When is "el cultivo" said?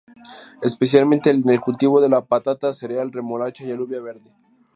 1.47-2.01